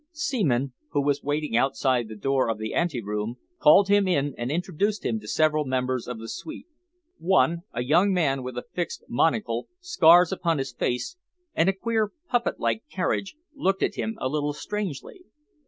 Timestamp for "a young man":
7.71-8.41